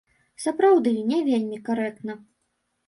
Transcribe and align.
Сапраўды, 0.45 0.95
не 1.11 1.21
вельмі 1.29 1.61
карэктна. 1.69 2.21